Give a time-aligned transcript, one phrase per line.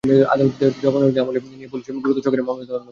[0.33, 0.83] আদালতে দেওয়া তাঁর
[1.17, 2.79] জবানবন্দি আমলে নিয়ে পুলিশ গুরুত্বসহকারে মামলাটি তদন্ত করছে।